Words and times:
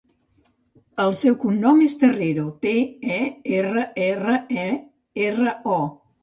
El 1.03 1.11
seu 1.19 1.35
cognom 1.43 1.83
és 1.87 1.93
Terrero: 2.03 2.45
te, 2.67 2.71
e, 3.17 3.19
erra, 3.59 3.85
erra, 4.07 4.39
e, 4.63 4.65
erra, 5.29 5.55
o. 5.77 5.79